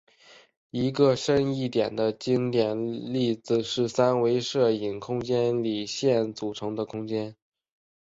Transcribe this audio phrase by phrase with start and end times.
[0.71, 2.75] 一个深一点的经典
[3.13, 7.35] 例子是三维射影空间里线组成的空间。